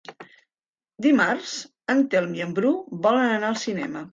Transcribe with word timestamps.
Dimarts 1.07 1.53
en 1.97 2.03
Telm 2.15 2.35
i 2.41 2.45
en 2.49 2.57
Bru 2.61 2.75
volen 3.05 3.35
anar 3.39 3.53
al 3.53 3.63
cinema. 3.69 4.07